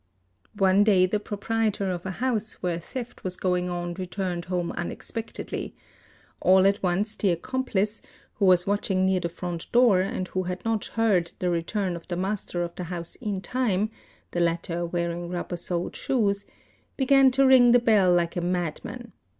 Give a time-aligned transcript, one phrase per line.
[0.57, 4.71] One day the proprietor of a house where a theft was going on returned home
[4.71, 5.75] unexpectedly;
[6.39, 8.01] all at once the accomp lice,
[8.37, 12.07] who was watching near the front door and who had not heard the return of
[12.07, 13.91] the master of the house in time,
[14.31, 16.45] the latter wearing rubber soled shoes,
[16.97, 19.11] began to ring the bell like a madman.